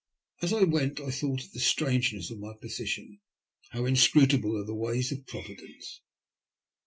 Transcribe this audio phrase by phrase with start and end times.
[0.41, 3.19] As I went I thought of the strangeness of my position.
[3.69, 6.01] How inscrutable are the ways of Providence